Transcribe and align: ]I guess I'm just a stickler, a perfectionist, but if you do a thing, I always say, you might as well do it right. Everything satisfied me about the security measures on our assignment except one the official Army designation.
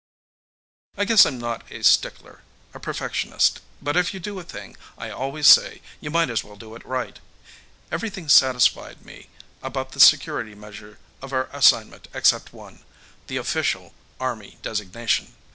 ]I 0.97 1.05
guess 1.05 1.27
I'm 1.27 1.39
just 1.39 1.61
a 1.69 1.83
stickler, 1.83 2.41
a 2.73 2.79
perfectionist, 2.79 3.59
but 3.83 3.95
if 3.95 4.15
you 4.15 4.19
do 4.19 4.39
a 4.39 4.43
thing, 4.43 4.75
I 4.97 5.11
always 5.11 5.45
say, 5.45 5.79
you 5.99 6.09
might 6.09 6.31
as 6.31 6.43
well 6.43 6.55
do 6.55 6.73
it 6.73 6.83
right. 6.83 7.19
Everything 7.91 8.27
satisfied 8.27 9.05
me 9.05 9.29
about 9.61 9.91
the 9.91 9.99
security 9.99 10.55
measures 10.55 10.97
on 11.21 11.31
our 11.33 11.49
assignment 11.53 12.07
except 12.15 12.51
one 12.51 12.79
the 13.27 13.37
official 13.37 13.93
Army 14.19 14.57
designation. 14.63 15.35